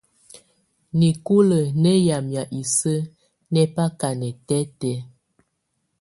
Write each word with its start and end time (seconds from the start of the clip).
Nikulǝ̀ 0.99 1.65
nɛ̀ 1.81 1.95
yamɛ̀á 2.07 2.43
isǝ́ 2.59 3.07
nɛ̀ 3.53 3.65
baka 3.75 4.09
nɛtɛtɛ̀́́á. 4.19 4.99